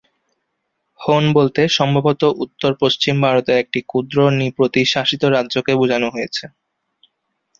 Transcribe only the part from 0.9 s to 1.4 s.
হুন